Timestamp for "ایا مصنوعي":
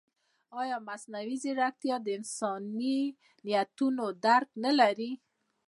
0.61-1.35